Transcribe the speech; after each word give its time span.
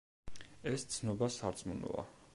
ეს 0.71 0.87
ცნობა 0.95 1.31
სარწმუნოა. 1.39 2.11